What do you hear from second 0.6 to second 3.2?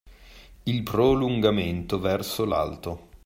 Il prolungamento verso l’alto